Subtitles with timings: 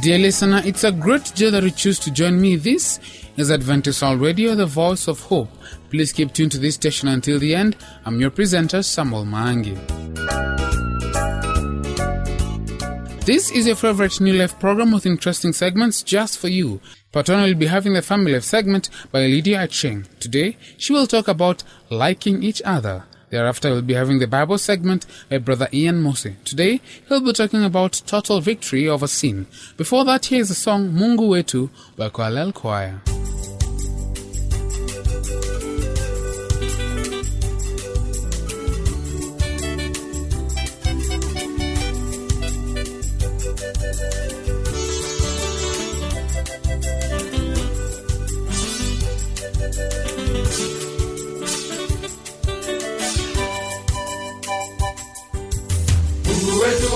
[0.00, 2.56] Dear listener, it's a great joy that you choose to join me.
[2.56, 2.98] This
[3.36, 5.50] is Adventist Radio, the voice of hope.
[5.90, 7.76] Please keep tuned to this station until the end.
[8.06, 9.76] I'm your presenter, Samuel Mangi.
[13.26, 16.80] This is your favorite New Life program with interesting segments just for you.
[17.12, 20.06] Part one will be having the Family Life segment by Lydia Cheng.
[20.18, 23.04] Today, she will talk about liking each other.
[23.30, 26.26] Thereafter, we'll be having the Bible segment by Brother Ian Mose.
[26.44, 29.46] Today, he'll be talking about total victory over sin.
[29.76, 33.00] Before that, here is the song Mungu Wetu by Koalel Choir.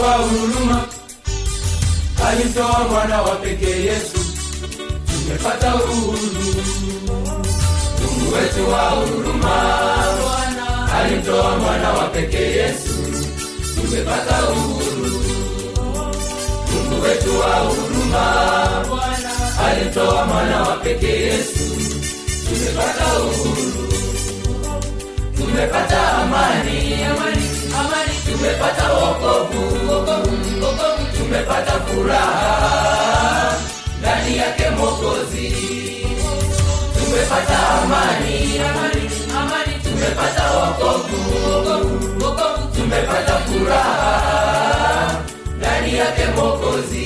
[0.04, 0.84] Mungu wetu wa huruma
[2.28, 4.18] alitoa mwana wa pekee Yesu,
[5.06, 6.18] tumepata uhuru.
[8.02, 9.56] Mungu wetu wa huruma
[10.94, 12.94] alitoa mwana wa pekee Yesu,
[13.74, 15.22] tumepata uhuru.
[16.72, 18.24] Mungu wetu wa huruma
[19.68, 21.58] alitoa mwana wa pekee Yesu,
[22.48, 23.88] tumepata uhuru.
[25.36, 27.48] Tumepata amani, amani,
[27.80, 29.62] amani, tumepata wokovu,
[31.18, 33.56] tumepata furaha.
[34.00, 35.48] Ndani yake Mwokozi.
[36.94, 41.18] Tumepata amani, tumepata wokovu,
[42.76, 45.22] tumepata furaha.
[45.58, 47.03] Ndani yake Mwokozi.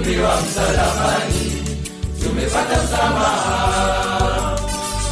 [0.00, 1.62] Akasulubiwa msalabani.
[2.22, 4.56] Tumepata msamaha.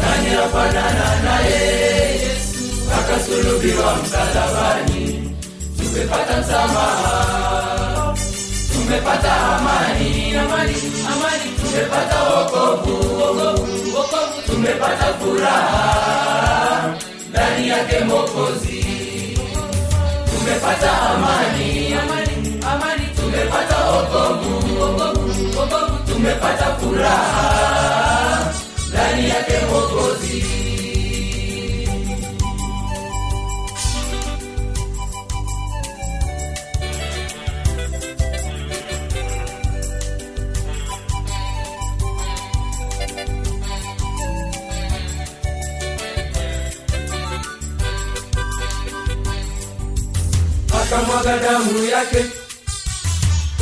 [0.03, 2.21] Nani afanana naye
[2.99, 5.35] akasulubiwa msalabani.
[5.79, 8.15] Tumepata msamaha.
[8.73, 10.37] Tumepata amani.
[10.37, 10.75] Amani
[11.13, 11.51] amani.
[11.63, 12.99] Tumepata wokovu.
[14.47, 16.95] Tumepata furaha.
[17.31, 18.85] Ndani yake mokozi
[20.31, 21.95] tumepata amani.
[21.95, 23.05] Amani amani.
[23.17, 24.78] Tumepata wokovu
[25.59, 28.53] wokovu wokovu tumepata furaha
[28.89, 30.45] ndani yake mokozi
[50.81, 52.25] akamwaga damu yake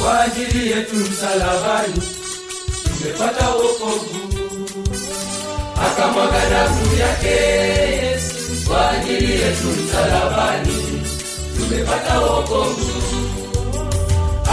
[0.07, 2.03] kwa ajili yetu msalabani,
[2.99, 4.17] tumepata wokovu.
[5.87, 10.73] Akamwaga damu yake Yesu kwa ajili yetu msalabani,
[11.57, 12.87] tumepata wokovu.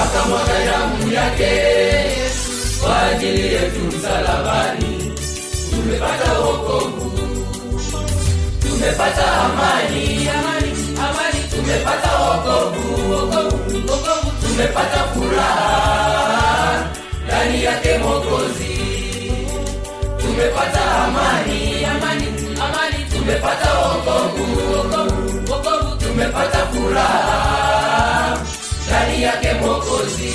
[0.04, 5.14] Akamwaga damu yake Yesu kwa ajili yetu msalabani,
[5.70, 7.12] tumepata wokovu.
[8.62, 14.23] Tumepata amani, amani, amani, tumepata wokovu, wokovu, wokovu,
[14.54, 16.86] tumepata furaha
[17.26, 18.78] ndani yake Mwokozi.
[20.22, 22.26] Tumepata amani, amani,
[22.62, 24.46] amani, tumepata wokovu,
[25.98, 28.38] tumepata furaha
[28.88, 30.34] ndani yake Mwokozi.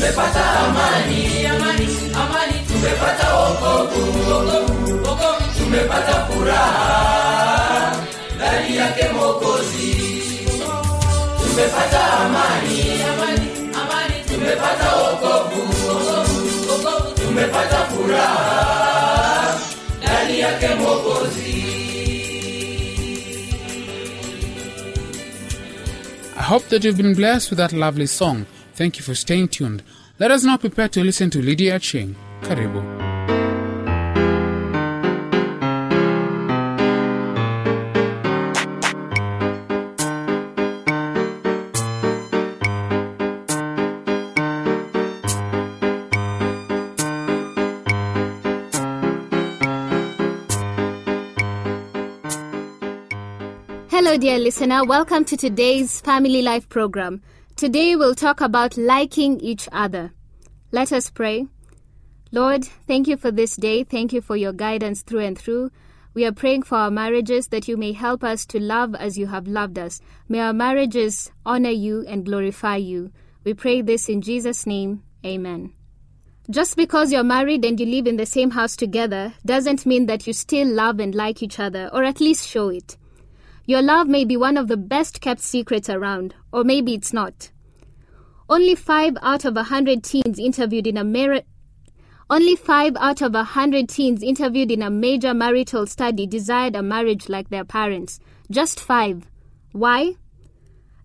[0.00, 1.88] Tumepata amani, amani,
[2.20, 4.00] amani, tumepata wokovu,
[4.30, 7.96] wokovu, wokovu, tumepata furaha.
[8.36, 9.94] Ndani yake Mwokozi.
[11.42, 13.48] Tumepata amani, amani,
[13.80, 19.54] amani, tumepata wokovu, wokovu, wokovu, tumepata furaha.
[20.02, 21.64] Ndani yake Mwokozi.
[26.38, 28.46] I hope that you've been blessed with that lovely song.
[28.80, 29.82] Thank you for staying tuned.
[30.18, 32.16] Let us now prepare to listen to Lydia Ching.
[32.40, 32.80] Karibu.
[53.90, 54.86] Hello, dear listener.
[54.86, 57.20] Welcome to today's Family Life program.
[57.60, 60.14] Today we'll talk about liking each other.
[60.72, 61.46] Let us pray.
[62.32, 63.84] Lord, thank you for this day.
[63.84, 65.70] Thank you for your guidance through and through.
[66.14, 69.26] We are praying for our marriages that you may help us to love as you
[69.26, 70.00] have loved us.
[70.26, 73.12] May our marriages honor you and glorify you.
[73.44, 75.02] We pray this in Jesus' name.
[75.22, 75.74] Amen.
[76.48, 80.26] Just because you're married and you live in the same house together doesn't mean that
[80.26, 82.96] you still love and like each other, or at least show it.
[83.70, 87.52] Your love may be one of the best kept secrets around, or maybe it's not.
[88.48, 91.44] Only five out of a hundred teens interviewed in a
[92.28, 96.82] only five out of a hundred teens interviewed in a major marital study desired a
[96.82, 98.18] marriage like their parents.
[98.50, 99.30] Just five.
[99.70, 100.16] Why?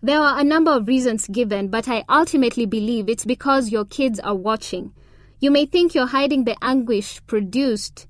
[0.01, 4.19] There are a number of reasons given, but I ultimately believe it's because your kids
[4.21, 4.91] are watching.
[5.39, 8.07] You may think you're hiding the anguish produced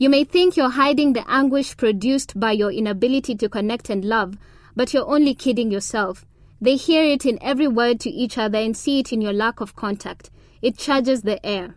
[0.00, 4.38] you may think you're hiding the anguish produced by your inability to connect and love,
[4.74, 6.24] but you're only kidding yourself.
[6.58, 9.60] They hear it in every word to each other and see it in your lack
[9.60, 10.30] of contact.
[10.62, 11.74] It charges the air.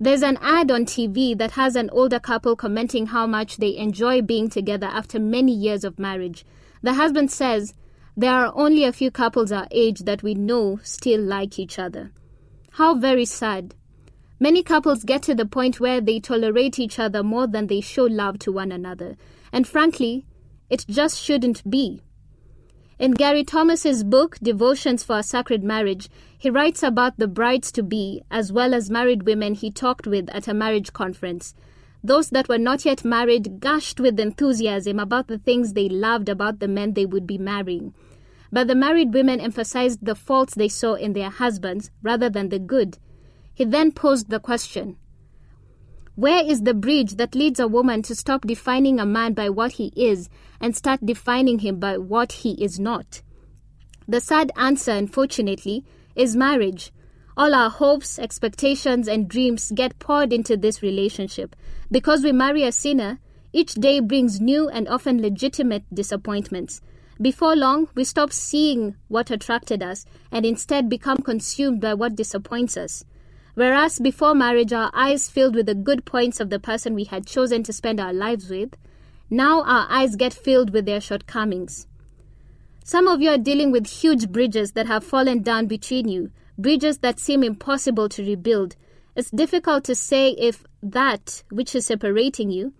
[0.00, 4.22] There's an ad on TV that has an older couple commenting how much they enjoy
[4.22, 6.46] being together after many years of marriage.
[6.80, 7.74] The husband says,
[8.16, 12.10] There are only a few couples our age that we know still like each other.
[12.70, 13.74] How very sad.
[14.40, 18.04] Many couples get to the point where they tolerate each other more than they show
[18.04, 19.16] love to one another.
[19.52, 20.26] And frankly,
[20.70, 22.02] it just shouldn't be.
[22.98, 27.82] In Gary Thomas's book, Devotions for a Sacred Marriage, he writes about the brides to
[27.82, 31.54] be, as well as married women he talked with at a marriage conference.
[32.02, 36.60] Those that were not yet married gushed with enthusiasm about the things they loved about
[36.60, 37.94] the men they would be marrying.
[38.52, 42.58] But the married women emphasized the faults they saw in their husbands rather than the
[42.58, 42.98] good.
[43.58, 44.98] He then posed the question
[46.14, 49.72] Where is the bridge that leads a woman to stop defining a man by what
[49.72, 50.28] he is
[50.60, 53.20] and start defining him by what he is not?
[54.06, 55.84] The sad answer, unfortunately,
[56.14, 56.92] is marriage.
[57.36, 61.56] All our hopes, expectations, and dreams get poured into this relationship.
[61.90, 63.18] Because we marry a sinner,
[63.52, 66.80] each day brings new and often legitimate disappointments.
[67.20, 72.76] Before long, we stop seeing what attracted us and instead become consumed by what disappoints
[72.76, 73.04] us.
[73.58, 77.26] Whereas before marriage, our eyes filled with the good points of the person we had
[77.26, 78.76] chosen to spend our lives with,
[79.30, 81.88] now our eyes get filled with their shortcomings.
[82.84, 86.98] Some of you are dealing with huge bridges that have fallen down between you, bridges
[86.98, 88.76] that seem impossible to rebuild.
[89.16, 92.74] It's difficult to say if that which is separating you,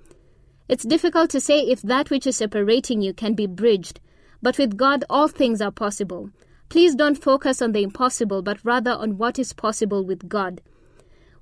[0.68, 3.98] it's difficult to say if that which is separating you can be bridged,
[4.40, 6.30] but with God all things are possible.
[6.68, 10.60] Please don't focus on the impossible, but rather on what is possible with God.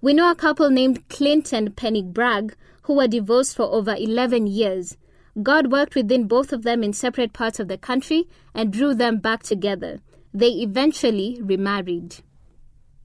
[0.00, 4.46] We know a couple named Clint and Penny Bragg who were divorced for over 11
[4.46, 4.96] years.
[5.42, 9.18] God worked within both of them in separate parts of the country and drew them
[9.18, 10.00] back together.
[10.32, 12.16] They eventually remarried.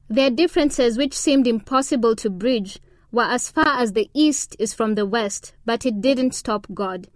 [0.10, 2.80] Their differences, which seemed impossible to bridge,
[3.12, 7.08] were as far as the east is from the west, but it didn't stop God.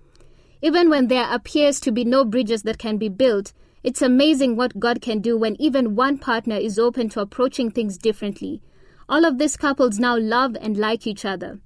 [0.62, 3.54] Even when there appears to be no bridges that can be built,
[3.86, 8.00] it's amazing what God can do when even one partner is open to approaching things
[8.00, 8.64] differently.
[9.08, 11.60] All of these couples now love and like each other.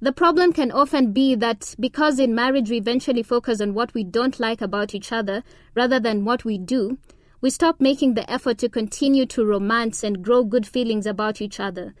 [0.00, 4.02] The problem can often be that because in marriage we eventually focus on what we
[4.02, 5.44] don't like about each other
[5.76, 6.98] rather than what we do,
[7.40, 11.60] we stop making the effort to continue to romance and grow good feelings about each
[11.60, 11.94] other.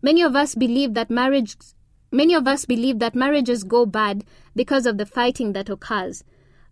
[0.00, 1.56] Many of us believe that marriage
[2.12, 4.22] many of us believe that marriages go bad
[4.54, 6.22] because of the fighting that occurs.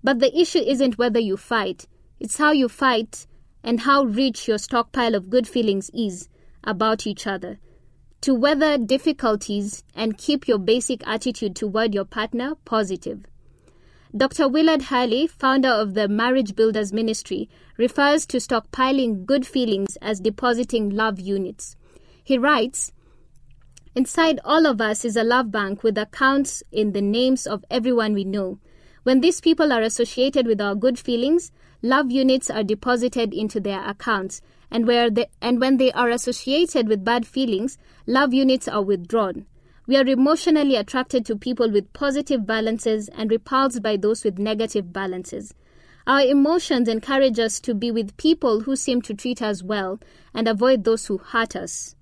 [0.04, 1.88] But the issue isn't whether you fight,
[2.20, 3.26] it's how you fight
[3.62, 6.28] and how rich your stockpile of good feelings is
[6.62, 7.58] about each other.
[8.22, 13.24] To weather difficulties and keep your basic attitude toward your partner positive.
[14.16, 14.48] Dr.
[14.48, 20.90] Willard Harley, founder of the Marriage Builders Ministry, refers to stockpiling good feelings as depositing
[20.90, 21.74] love units.
[22.22, 22.92] He writes,
[23.96, 28.14] Inside all of us is a love bank with accounts in the names of everyone
[28.14, 28.58] we know.
[29.02, 31.52] When these people are associated with our good feelings,
[31.84, 36.88] love units are deposited into their accounts, and, where they, and when they are associated
[36.88, 37.76] with bad feelings,
[38.06, 39.44] love units are withdrawn.
[39.86, 44.94] We are emotionally attracted to people with positive balances and repulsed by those with negative
[44.94, 45.52] balances.
[46.06, 50.00] Our emotions encourage us to be with people who seem to treat us well
[50.32, 51.94] and avoid those who hurt us.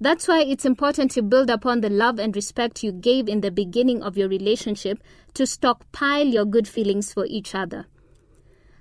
[0.00, 3.50] That's why it's important to build upon the love and respect you gave in the
[3.50, 4.98] beginning of your relationship
[5.34, 7.84] to stockpile your good feelings for each other.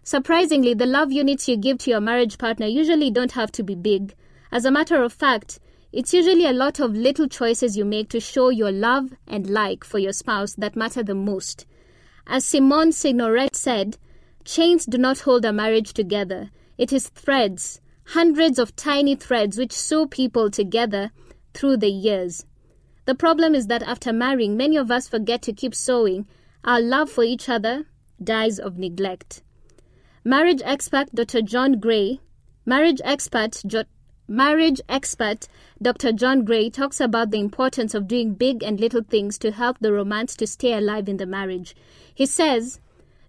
[0.03, 3.75] Surprisingly, the love units you give to your marriage partner usually don't have to be
[3.75, 4.15] big.
[4.51, 5.59] As a matter of fact,
[5.91, 9.83] it's usually a lot of little choices you make to show your love and like
[9.83, 11.65] for your spouse that matter the most.
[12.27, 13.97] As Simone Signoret said,
[14.45, 16.51] chains do not hold a marriage together.
[16.77, 21.11] It is threads, hundreds of tiny threads which sew people together
[21.53, 22.45] through the years.
[23.05, 26.27] The problem is that after marrying, many of us forget to keep sewing.
[26.63, 27.85] Our love for each other
[28.23, 29.41] dies of neglect.
[30.29, 31.41] Marriage expert Dr.
[31.41, 32.19] John Gray,
[32.63, 33.85] marriage expert jo-
[34.27, 35.47] marriage expert
[35.81, 36.11] Dr.
[36.11, 39.91] John Gray talks about the importance of doing big and little things to help the
[39.91, 41.75] romance to stay alive in the marriage.
[42.13, 42.79] He says,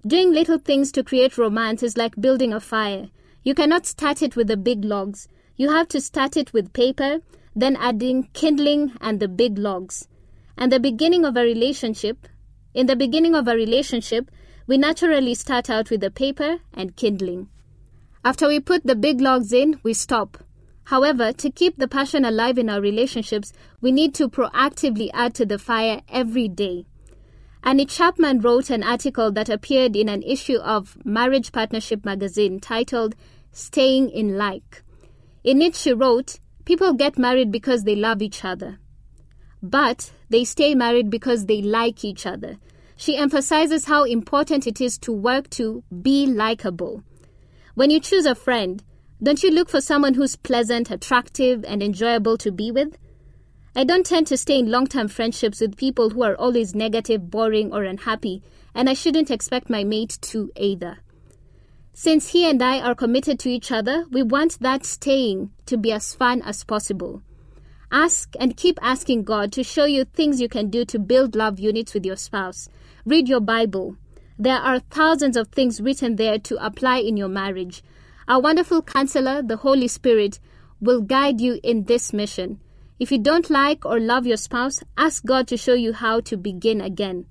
[0.06, 3.08] doing little things to create romance is like building a fire.
[3.44, 5.26] You cannot start it with the big logs.
[5.56, 7.20] You have to start it with paper,
[7.56, 10.06] then adding kindling and the big logs.
[10.54, 12.28] And the beginning of a relationship,
[12.74, 14.30] in the beginning of a relationship,
[14.70, 17.48] we naturally start out with the paper and kindling.
[18.24, 20.38] After we put the big logs in, we stop.
[20.84, 25.44] However, to keep the passion alive in our relationships, we need to proactively add to
[25.44, 26.86] the fire every day.
[27.64, 33.16] Annie Chapman wrote an article that appeared in an issue of Marriage Partnership magazine titled
[33.50, 34.84] Staying in Like.
[35.42, 38.78] In it, she wrote, People get married because they love each other,
[39.60, 42.58] but they stay married because they like each other.
[43.00, 47.02] She emphasizes how important it is to work to be likable.
[47.74, 48.84] When you choose a friend,
[49.22, 52.98] don't you look for someone who's pleasant, attractive, and enjoyable to be with?
[53.74, 57.30] I don't tend to stay in long term friendships with people who are always negative,
[57.30, 58.42] boring, or unhappy,
[58.74, 60.98] and I shouldn't expect my mate to either.
[61.94, 65.90] Since he and I are committed to each other, we want that staying to be
[65.90, 67.22] as fun as possible.
[67.90, 71.58] Ask and keep asking God to show you things you can do to build love
[71.58, 72.68] units with your spouse.
[73.06, 73.96] Read your Bible.
[74.38, 77.82] There are thousands of things written there to apply in your marriage.
[78.28, 80.38] Our wonderful counselor, the Holy Spirit,
[80.80, 82.60] will guide you in this mission.
[82.98, 86.36] If you don't like or love your spouse, ask God to show you how to
[86.36, 87.24] begin again.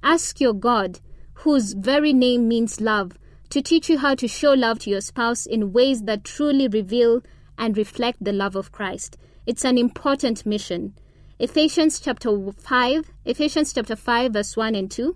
[0.00, 1.00] Ask your God,
[1.34, 3.18] whose very name means love,
[3.50, 7.22] to teach you how to show love to your spouse in ways that truly reveal
[7.58, 9.16] and reflect the love of Christ.
[9.44, 10.94] It's an important mission.
[11.38, 15.14] Ephesians chapter 5, Ephesians chapter 5 verse 1 and 2.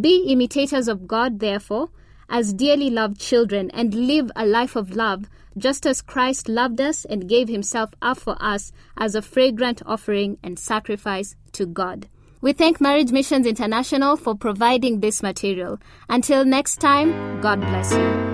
[0.00, 1.90] Be imitators of God therefore,
[2.28, 7.04] as dearly loved children and live a life of love, just as Christ loved us
[7.04, 12.08] and gave himself up for us as a fragrant offering and sacrifice to God.
[12.40, 15.78] We thank Marriage Missions International for providing this material.
[16.08, 18.33] Until next time, God bless you.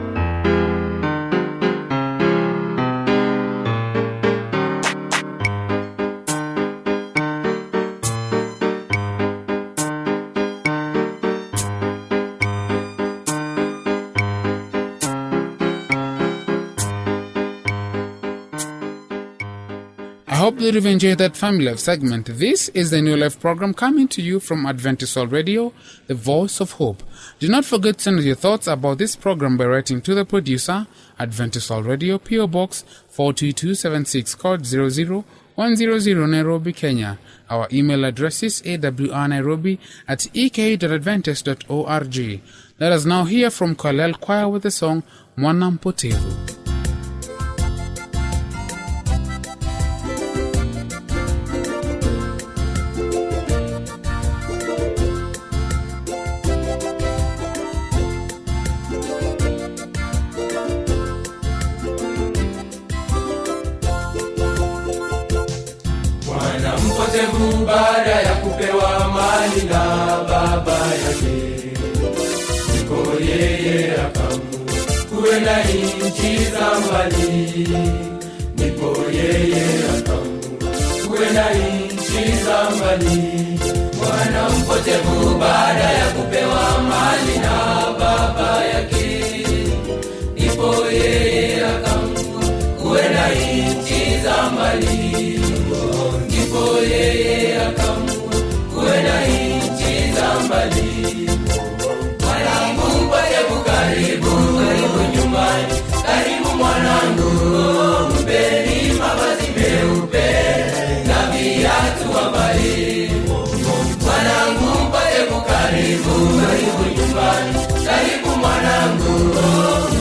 [20.75, 22.27] You've enjoyed that Family Life segment.
[22.27, 25.73] This is the New Life program coming to you from Adventist World Radio,
[26.07, 27.03] the voice of hope.
[27.39, 30.87] Do not forget to send your thoughts about this program by writing to the producer,
[31.19, 37.19] Adventist World Radio, PO Box 42276, code 00100 Nairobi, Kenya.
[37.49, 42.41] Our email address is awrnairobi at ek.adventist.org.
[42.79, 45.03] Let us now hear from Kalel Choir with the song
[45.39, 46.60] Mwana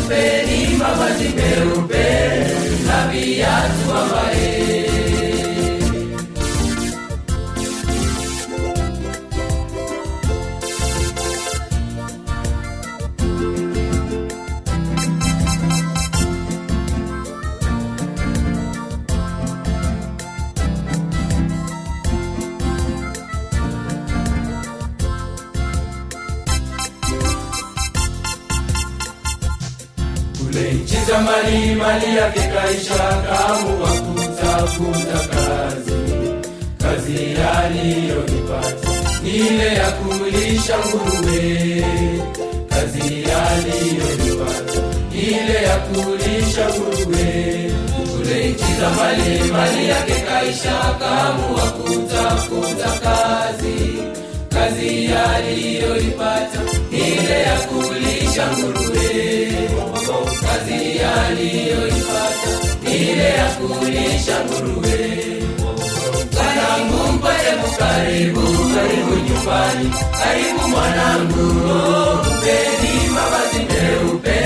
[0.09, 2.47] Superi, mama de meu pé,
[2.83, 4.07] na via tua
[31.09, 32.97] za mali mali yake kaisha
[33.27, 35.99] kaamua kutafuta kazi.
[36.77, 37.17] Kazi
[37.57, 38.89] aliyoipata
[39.23, 41.83] ni ile ya kulisha nguruwe
[42.69, 47.71] kazi aliyoipata ni ile ya kulisha nguruwe
[48.11, 53.79] kule nchi mali mali yake kaisha kaamua kutafuta kazi.
[54.49, 56.59] Kazi aliyoipata
[56.91, 57.98] ni ile ya kulisha
[58.47, 59.51] nguruwe
[60.41, 62.51] kazi aliyoipata
[62.91, 64.99] ile ya kulisha nguruwe
[66.33, 68.41] mwanangu mpate karibu
[68.75, 69.91] karibu nyumbani
[70.23, 71.43] karibu mwanangu
[72.37, 74.39] mpeni mavazi meupe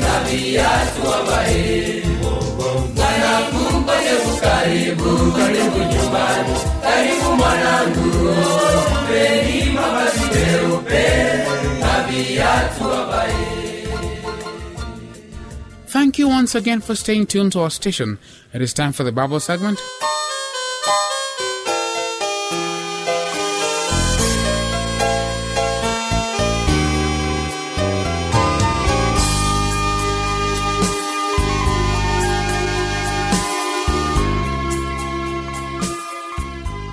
[0.00, 2.02] na viatu ambaye
[16.12, 18.18] Thank you once again for staying tuned to our station.
[18.52, 19.80] It is time for the Bible segment.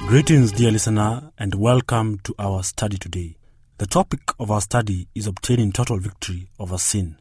[0.08, 3.36] Greetings, dear listener, and welcome to our study today.
[3.80, 7.18] The topic of our study is obtaining total victory over sin.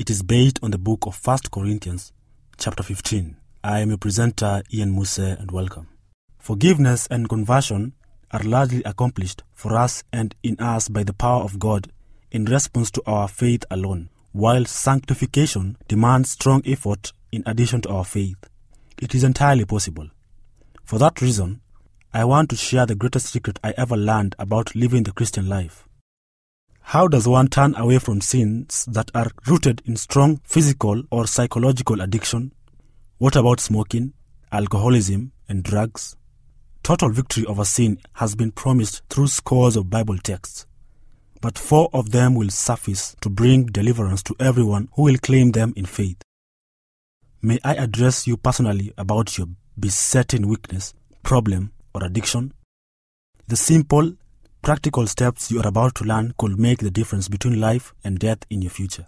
[0.00, 2.10] It is based on the book of 1 Corinthians,
[2.56, 3.36] chapter 15.
[3.62, 5.88] I am your presenter, Ian Muse, and welcome.
[6.38, 7.92] Forgiveness and conversion
[8.30, 11.92] are largely accomplished for us and in us by the power of God
[12.30, 18.06] in response to our faith alone, while sanctification demands strong effort in addition to our
[18.06, 18.38] faith.
[19.02, 20.08] It is entirely possible.
[20.82, 21.60] For that reason,
[22.14, 25.86] I want to share the greatest secret I ever learned about living the Christian life.
[26.82, 32.00] How does one turn away from sins that are rooted in strong physical or psychological
[32.00, 32.52] addiction?
[33.18, 34.12] What about smoking,
[34.50, 36.16] alcoholism, and drugs?
[36.82, 40.66] Total victory over sin has been promised through scores of Bible texts,
[41.40, 45.72] but four of them will suffice to bring deliverance to everyone who will claim them
[45.76, 46.20] in faith.
[47.42, 49.46] May I address you personally about your
[49.78, 52.52] besetting weakness, problem, or addiction?
[53.46, 54.14] The simple,
[54.62, 58.40] practical steps you are about to learn could make the difference between life and death
[58.50, 59.06] in your future.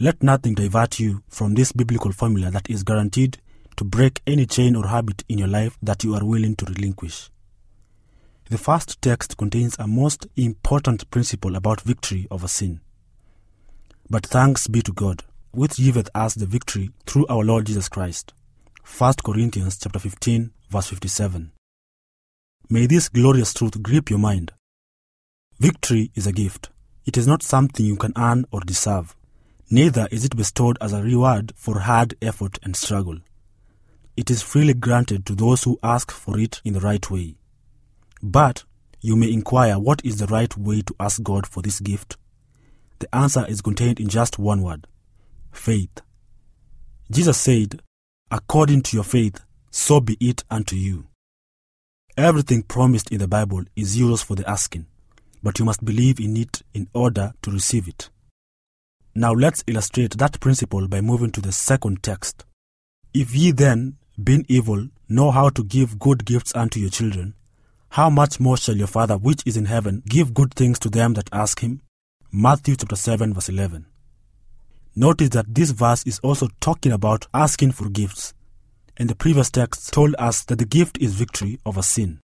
[0.00, 3.38] Let nothing divert you from this biblical formula that is guaranteed
[3.76, 7.30] to break any chain or habit in your life that you are willing to relinquish.
[8.50, 12.80] The first text contains a most important principle about victory over sin.
[14.10, 18.32] But thanks be to God, which giveth us the victory through our Lord Jesus Christ.
[18.96, 21.52] 1 Corinthians chapter 15 verse 57.
[22.70, 24.52] May this glorious truth grip your mind.
[25.58, 26.68] Victory is a gift.
[27.06, 29.16] It is not something you can earn or deserve.
[29.70, 33.20] Neither is it bestowed as a reward for hard effort and struggle.
[34.18, 37.36] It is freely granted to those who ask for it in the right way.
[38.22, 38.64] But
[39.00, 42.18] you may inquire what is the right way to ask God for this gift.
[42.98, 44.86] The answer is contained in just one word
[45.52, 46.02] faith.
[47.10, 47.80] Jesus said,
[48.30, 51.06] According to your faith, so be it unto you.
[52.18, 54.86] Everything promised in the Bible is yours for the asking,
[55.40, 58.10] but you must believe in it in order to receive it.
[59.14, 62.44] Now let's illustrate that principle by moving to the second text.
[63.14, 67.34] If ye then, being evil, know how to give good gifts unto your children,
[67.90, 71.14] how much more shall your Father which is in heaven give good things to them
[71.14, 71.82] that ask him?
[72.32, 73.86] Matthew chapter 7 verse 11.
[74.96, 78.34] Notice that this verse is also talking about asking for gifts,
[78.98, 82.20] and the previous text told us that the gift is victory over sin.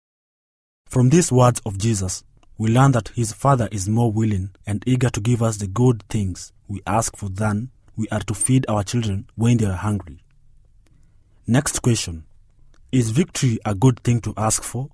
[0.88, 2.23] From these words of Jesus,
[2.57, 6.03] we learn that his Father is more willing and eager to give us the good
[6.10, 10.23] things we ask for than we are to feed our children when they are hungry.
[11.45, 12.25] Next question
[12.91, 14.89] Is victory a good thing to ask for?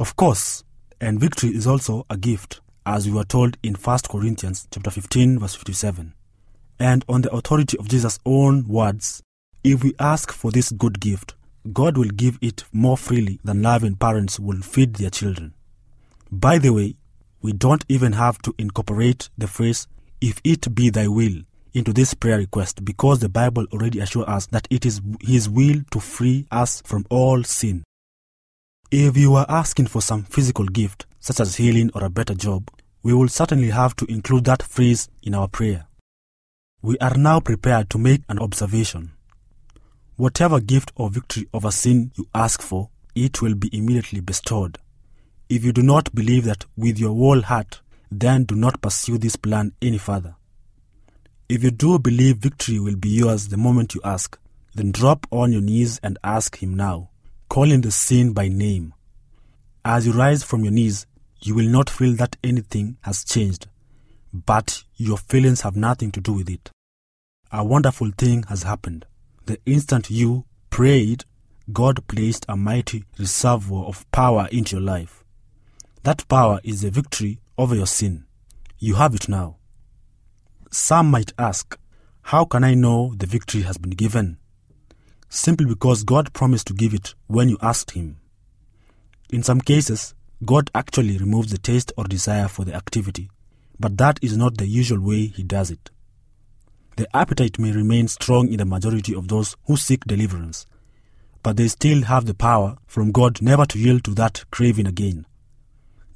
[0.00, 0.64] Of course,
[1.00, 5.38] and victory is also a gift, as we were told in 1 Corinthians chapter 15
[5.38, 6.14] verse 57.
[6.80, 9.22] And on the authority of Jesus' own words,
[9.64, 11.34] if we ask for this good gift,
[11.72, 15.54] God will give it more freely than loving parents will feed their children.
[16.30, 16.96] By the way,
[17.42, 19.86] we don't even have to incorporate the phrase,
[20.20, 21.42] if it be thy will,
[21.74, 25.82] into this prayer request because the Bible already assures us that it is His will
[25.90, 27.84] to free us from all sin.
[28.90, 32.70] If you are asking for some physical gift, such as healing or a better job,
[33.02, 35.86] we will certainly have to include that phrase in our prayer.
[36.82, 39.12] We are now prepared to make an observation.
[40.18, 44.76] Whatever gift or victory over sin you ask for, it will be immediately bestowed.
[45.48, 49.36] If you do not believe that with your whole heart, then do not pursue this
[49.36, 50.34] plan any further.
[51.48, 54.36] If you do believe victory will be yours the moment you ask,
[54.74, 57.10] then drop on your knees and ask Him now,
[57.48, 58.94] calling the sin by name.
[59.84, 61.06] As you rise from your knees,
[61.42, 63.68] you will not feel that anything has changed,
[64.32, 66.72] but your feelings have nothing to do with it.
[67.52, 69.06] A wonderful thing has happened.
[69.48, 71.24] The instant you prayed,
[71.72, 75.24] God placed a mighty reservoir of power into your life.
[76.02, 78.26] That power is the victory over your sin.
[78.78, 79.56] You have it now.
[80.70, 81.78] Some might ask,
[82.24, 84.36] How can I know the victory has been given?
[85.30, 88.18] Simply because God promised to give it when you asked Him.
[89.30, 93.30] In some cases, God actually removes the taste or desire for the activity,
[93.80, 95.90] but that is not the usual way He does it.
[96.98, 100.66] The appetite may remain strong in the majority of those who seek deliverance,
[101.44, 105.24] but they still have the power from God never to yield to that craving again.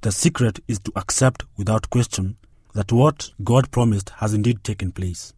[0.01, 2.37] The secret is to accept without question
[2.75, 5.33] that what God promised has indeed taken place.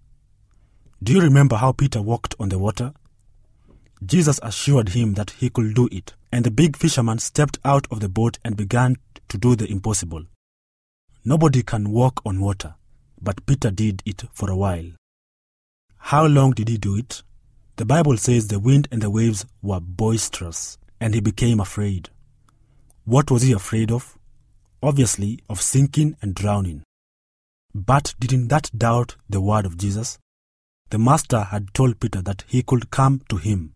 [1.02, 2.94] Do you remember how Peter walked on the water?
[4.02, 8.00] Jesus assured him that he could do it, and the big fisherman stepped out of
[8.00, 8.96] the boat and began
[9.28, 10.24] to do the impossible.
[11.22, 12.76] Nobody can walk on water,
[13.20, 14.90] but Peter did it for a while.
[16.08, 17.22] How long did he do it?
[17.76, 22.10] The Bible says the wind and the waves were boisterous, and he became afraid.
[23.06, 24.18] What was he afraid of?
[24.82, 26.82] Obviously, of sinking and drowning.
[27.74, 30.18] But didn't that doubt the word of Jesus?
[30.90, 33.72] The Master had told Peter that he could come to him.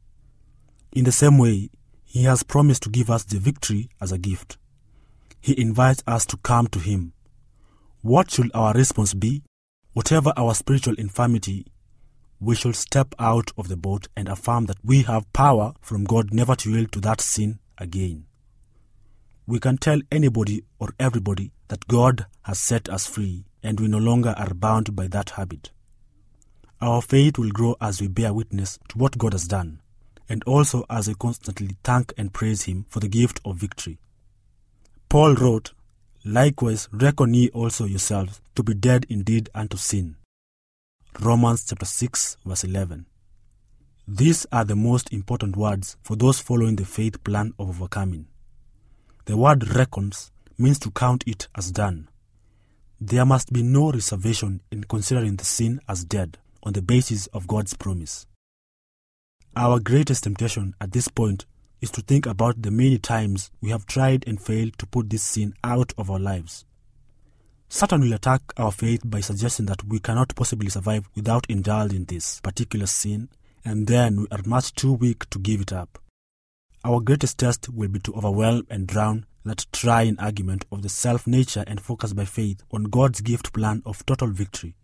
[0.93, 1.71] In the same way,
[2.05, 4.59] he has promised to give us the victory as a gift.
[5.41, 7.15] He invites us to come to him.
[8.03, 9.45] What should our response be?
[9.95, 11.65] Whatever our spiritual infirmity,
[12.41, 16.33] we should step out of the boat and affirm that we have power from God
[16.33, 18.27] never to yield to that sin again.
[19.47, 23.99] We can tell anybody or everybody that God has set us free and we no
[23.99, 25.71] longer are bound by that habit.
[26.81, 29.81] Our faith will grow as we bear witness to what God has done,
[30.29, 33.99] and also as we constantly thank and praise Him for the gift of victory.
[35.09, 35.73] Paul wrote,
[36.25, 40.17] Likewise, reckon ye also yourselves to be dead indeed unto sin.
[41.21, 43.05] Romans chapter 6, verse 11.
[44.07, 48.29] These are the most important words for those following the faith plan of overcoming.
[49.25, 52.09] The word reckons means to count it as done.
[53.01, 57.49] There must be no reservation in considering the sin as dead on the basis of
[57.49, 58.29] God's promise.
[59.57, 61.47] Our greatest temptation at this point
[61.81, 65.25] is to think about the many times we have tried and failed to put this
[65.25, 66.65] sin out of our lives.
[67.71, 72.41] Satan will attack our faith by suggesting that we cannot possibly survive without indulging this
[72.41, 73.29] particular sin,
[73.63, 75.99] and then we are much too weak to give it up.
[76.83, 81.27] Our greatest test will be to overwhelm and drown that trying argument of the self
[81.27, 84.75] nature and focus by faith on God's gift plan of total victory.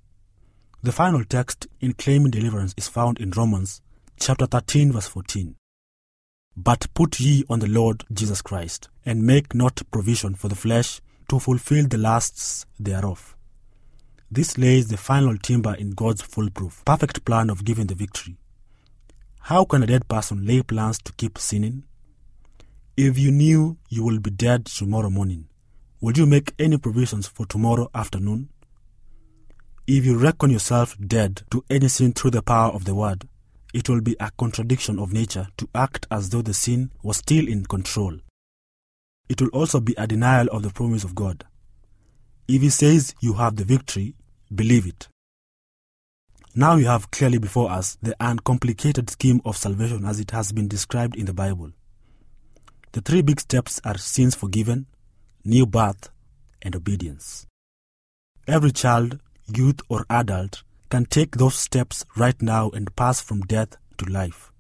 [0.82, 3.80] The final text in claiming deliverance is found in Romans
[4.20, 5.56] chapter 13 verse 14.
[6.56, 11.00] But put ye on the Lord Jesus Christ, and make not provision for the flesh
[11.28, 13.36] to fulfill the lusts thereof.
[14.30, 18.36] This lays the final timber in God's foolproof, perfect plan of giving the victory.
[19.40, 21.84] How can a dead person lay plans to keep sinning?
[22.96, 25.48] If you knew you will be dead tomorrow morning,
[26.00, 28.48] would you make any provisions for tomorrow afternoon?
[29.86, 33.28] If you reckon yourself dead to any sin through the power of the word,
[33.74, 37.46] it will be a contradiction of nature to act as though the sin was still
[37.46, 38.18] in control.
[39.28, 41.44] It will also be a denial of the promise of God.
[42.46, 44.14] If He says you have the victory,
[44.54, 45.08] believe it.
[46.54, 50.68] Now we have clearly before us the uncomplicated scheme of salvation as it has been
[50.68, 51.72] described in the Bible.
[52.92, 54.86] The three big steps are sins forgiven,
[55.44, 56.10] new birth,
[56.62, 57.46] and obedience.
[58.46, 63.76] Every child, youth, or adult can take those steps right now and pass from death
[63.98, 64.52] to life.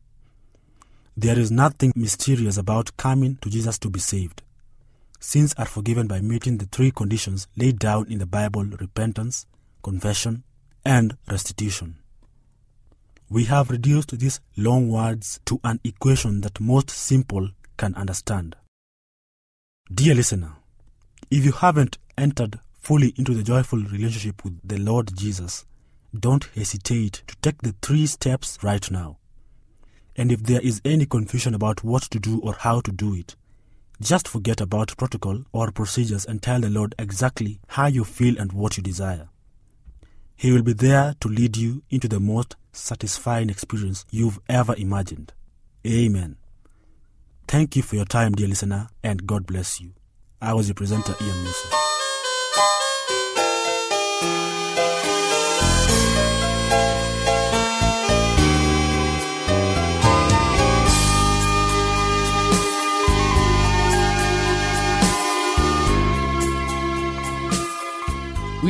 [1.16, 4.42] There is nothing mysterious about coming to Jesus to be saved.
[5.26, 9.46] Sins are forgiven by meeting the three conditions laid down in the Bible repentance,
[9.82, 10.44] confession,
[10.84, 11.96] and restitution.
[13.30, 18.54] We have reduced these long words to an equation that most simple can understand.
[19.92, 20.56] Dear listener,
[21.30, 25.64] if you haven't entered fully into the joyful relationship with the Lord Jesus,
[26.16, 29.16] don't hesitate to take the three steps right now.
[30.16, 33.36] And if there is any confusion about what to do or how to do it,
[34.00, 38.52] just forget about protocol or procedures and tell the Lord exactly how you feel and
[38.52, 39.28] what you desire.
[40.36, 45.32] He will be there to lead you into the most satisfying experience you've ever imagined.
[45.86, 46.36] Amen.
[47.46, 49.92] Thank you for your time, dear listener, and God bless you.
[50.40, 51.83] I was your presenter, Ian Musa.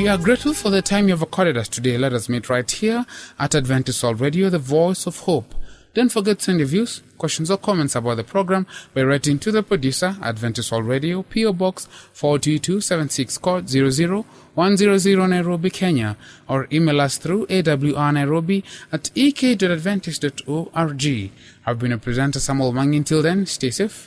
[0.05, 1.97] We are grateful for the time you have accorded us today.
[1.97, 3.07] Let us meet right here
[3.39, 5.55] at Adventist World Radio, the voice of hope.
[5.95, 9.51] Don't forget to send your views, questions, or comments about the program by writing to
[9.51, 16.19] the producer, Adventist World Radio, PO Box 42276, code 00100 Nairobi, Kenya,
[16.51, 18.63] or email us through awrnairobi
[18.93, 21.31] at ek.adventist.org.
[21.65, 22.99] I've been a presenter, Samuel Mangi.
[22.99, 24.07] Until then, stay safe,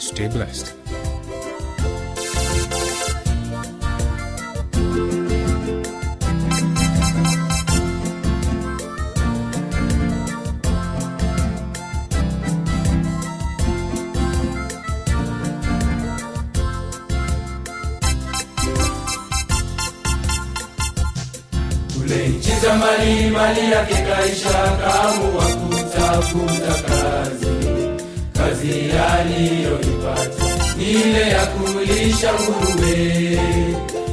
[0.00, 0.74] stay blessed.
[22.80, 27.46] Mali mali yake kaisha kaamua kutafuta kazi.
[28.32, 30.44] Kazi aliyoipata
[30.80, 33.38] ile ya kulisha nguruwe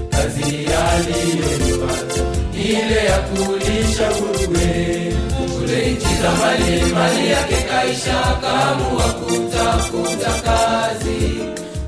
[0.09, 0.43] kazi
[0.89, 2.21] aliyoipata
[2.55, 5.13] ile ya kulisha nguruwe
[5.57, 11.39] kule nchi mali mali yake kaisha kaamua kutafuta kazi.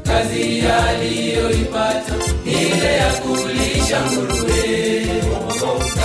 [0.04, 2.14] Kazi aliyoipata
[2.46, 5.25] ile ya kulisha nguruwe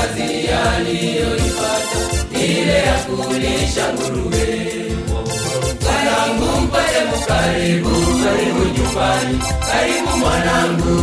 [0.00, 1.98] kazi aliyoipata
[2.32, 4.46] ile ya kulisha nguruwe.
[5.86, 7.90] Karibu mpate mukaribu
[8.24, 9.38] karibu nyumbani.
[9.72, 10.94] Karibu mwanangu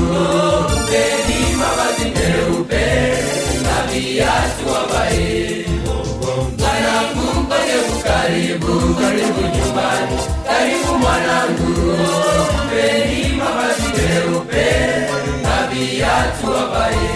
[0.83, 2.86] mpeni mavazi meupe
[3.63, 5.65] na viatu wabae
[6.57, 7.47] mwanangu
[8.03, 8.71] karibu
[9.57, 10.17] nyumbani.
[10.47, 11.69] Karibu mwanangu
[12.65, 14.65] mpeni mavazi meupe
[15.43, 17.07] na viatu wavae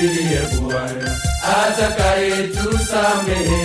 [0.00, 1.08] Tumkimbilie Bwana
[1.60, 3.64] atakayetusamehe.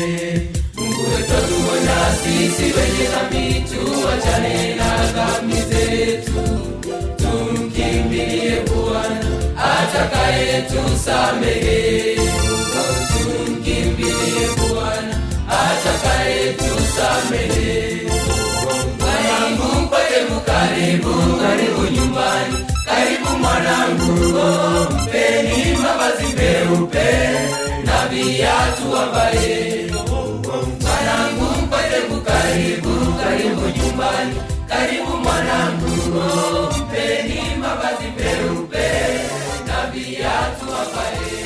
[0.75, 6.41] Mungu wetu atuona sisi wenye dhambi tuachane na dhambi zetu,
[7.17, 9.27] tumkimbilie Bwana
[9.75, 11.79] atakayetusamehe.
[13.11, 14.45] Tumkimbilie
[21.41, 24.87] karibu nyumbani, karibu mwanangu oh,
[25.83, 27.09] mavazi meupe
[27.85, 29.91] na viatu avaye
[30.81, 34.35] mwanangu mpate kukaribu karibu nyumbani.
[34.69, 38.87] Karibu mwanangu oh, mpeni mavazi meupe
[39.67, 41.45] na viatu avaye